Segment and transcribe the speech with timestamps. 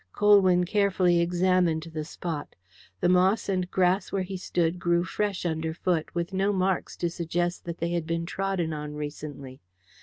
[0.13, 2.55] Colwyn carefully examined the spot.
[3.01, 7.65] The moss and grass where he stood grew fresh underfoot, with no marks to suggest
[7.65, 9.61] that they had been trodden on recently.